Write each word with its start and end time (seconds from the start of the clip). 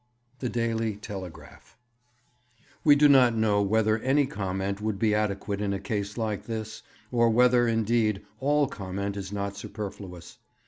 The 0.39 0.49
Daily 0.49 0.95
Telegraph. 0.95 1.77
'We 2.83 2.95
do 2.95 3.07
not 3.07 3.35
know 3.35 3.61
whether 3.61 3.99
any 3.99 4.25
comment 4.25 4.81
would 4.81 4.97
be 4.97 5.13
adequate 5.13 5.61
in 5.61 5.73
a 5.73 5.79
case 5.79 6.17
like 6.17 6.47
this, 6.47 6.81
or 7.11 7.29
whether, 7.29 7.67
indeed, 7.67 8.23
all 8.39 8.67
comment 8.67 9.15
is 9.15 9.31
not 9.31 9.55
superfluous. 9.57 10.39